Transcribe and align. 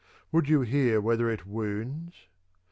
Would 0.31 0.49
you 0.49 0.61
hear 0.61 0.99
whether 0.99 1.29
it 1.29 1.45
wounds 1.45 2.25